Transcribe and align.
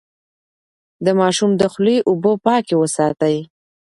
د 1.05 1.07
ماشوم 1.19 1.51
د 1.57 1.63
خولې 1.71 1.97
اوبه 2.09 2.33
پاکې 2.45 2.75
وساتئ. 2.77 3.35